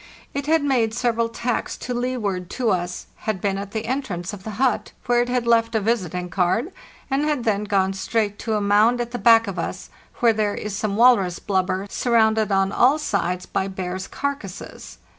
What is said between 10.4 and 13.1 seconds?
is some walrus blubber, surrounded on all